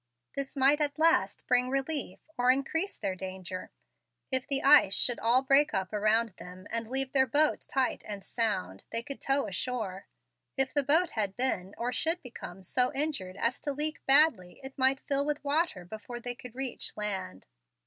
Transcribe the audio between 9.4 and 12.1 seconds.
ashore. If the boat had been or